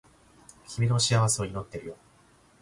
[0.67, 1.97] 君の幸せを祈っているよ